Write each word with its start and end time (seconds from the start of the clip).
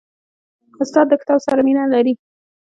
استاد 0.81 1.05
د 1.09 1.13
کتاب 1.21 1.39
سره 1.47 1.61
مینه 1.67 1.83
لري. 1.93 2.13